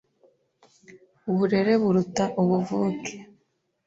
uburere 1.29 1.73
buruta 1.81 2.23
ubuvuke”, 2.41 3.13